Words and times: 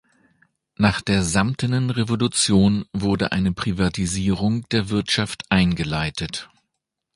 Nach 0.77 0.99
der 0.99 1.21
Samtenen 1.21 1.91
Revolution 1.91 2.85
wurde 2.91 3.31
eine 3.33 3.51
Privatisierung 3.53 4.67
der 4.69 4.89
Wirtschaft 4.89 5.43
eingeleitet. 5.51 6.49